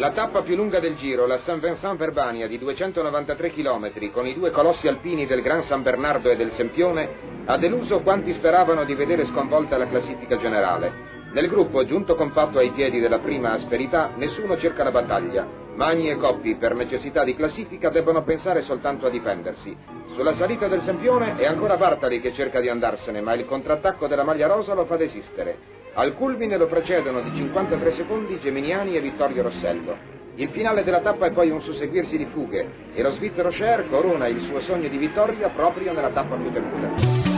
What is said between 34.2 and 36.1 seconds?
il suo sogno di vittoria proprio nella